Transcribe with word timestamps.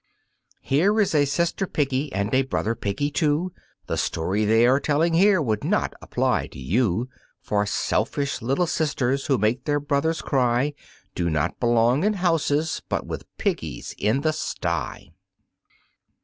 Here 0.61 0.99
is 0.99 1.13
a 1.13 1.25
Sister 1.25 1.67
Piggy 1.67 2.11
and 2.11 2.33
a 2.33 2.41
Brother 2.41 2.73
Piggy, 2.73 3.11
too, 3.11 3.53
The 3.85 3.97
story 3.97 4.45
they 4.45 4.65
are 4.65 4.79
telling 4.79 5.13
here 5.13 5.39
would 5.39 5.63
not 5.63 5.93
apply 6.01 6.47
to 6.47 6.57
you, 6.57 7.07
For 7.39 7.67
selfish 7.67 8.41
little 8.41 8.65
sisters 8.65 9.27
who 9.27 9.37
make 9.37 9.65
their 9.65 9.79
brothers 9.79 10.23
cry 10.23 10.73
Do 11.13 11.29
not 11.29 11.59
belong 11.59 12.03
in 12.03 12.13
houses 12.13 12.81
but 12.89 13.05
with 13.05 13.27
piggies 13.37 13.93
in 13.99 14.21
the 14.21 14.33
sty. 14.33 15.11